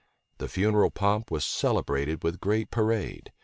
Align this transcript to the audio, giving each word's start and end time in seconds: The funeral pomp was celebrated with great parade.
The 0.39 0.47
funeral 0.47 0.89
pomp 0.89 1.29
was 1.29 1.45
celebrated 1.45 2.23
with 2.23 2.39
great 2.41 2.71
parade. 2.71 3.31